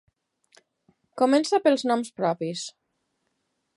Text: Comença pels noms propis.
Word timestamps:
Comença 1.23 1.61
pels 1.67 1.85
noms 1.91 2.11
propis. 2.23 2.65